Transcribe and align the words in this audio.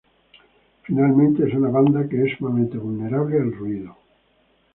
Finalmente, 0.81 1.45
es 1.47 1.53
una 1.53 1.69
banda 1.69 2.09
que 2.09 2.23
es 2.23 2.35
sumamente 2.35 2.79
vulnerable 2.79 3.39
al 3.39 3.53
ruido. 3.53 3.95